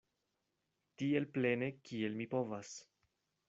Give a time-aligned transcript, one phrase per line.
[1.03, 2.73] Tiel plene kiel mi povas.